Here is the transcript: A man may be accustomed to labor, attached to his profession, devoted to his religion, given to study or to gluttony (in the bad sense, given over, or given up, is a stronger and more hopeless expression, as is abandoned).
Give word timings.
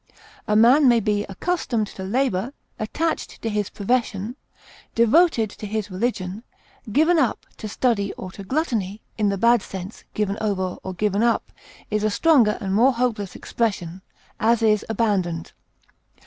A 0.47 0.55
man 0.55 0.87
may 0.87 0.99
be 0.99 1.25
accustomed 1.29 1.85
to 1.89 2.03
labor, 2.03 2.53
attached 2.79 3.39
to 3.43 3.49
his 3.49 3.69
profession, 3.69 4.35
devoted 4.95 5.51
to 5.51 5.67
his 5.67 5.91
religion, 5.91 6.41
given 6.91 7.17
to 7.57 7.67
study 7.69 8.11
or 8.13 8.31
to 8.31 8.43
gluttony 8.43 9.03
(in 9.19 9.29
the 9.29 9.37
bad 9.37 9.61
sense, 9.61 10.03
given 10.15 10.39
over, 10.41 10.77
or 10.83 10.95
given 10.95 11.21
up, 11.21 11.51
is 11.91 12.03
a 12.03 12.09
stronger 12.09 12.57
and 12.59 12.73
more 12.73 12.93
hopeless 12.93 13.35
expression, 13.35 14.01
as 14.39 14.63
is 14.63 14.83
abandoned). 14.89 15.51